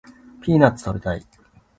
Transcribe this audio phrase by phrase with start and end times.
[0.41, 1.23] ピーナッツ食べたい